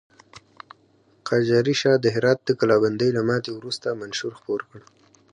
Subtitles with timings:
[1.27, 4.81] قاجاري شاه د هرات د کلابندۍ له ماتې وروسته منشور خپور کړ.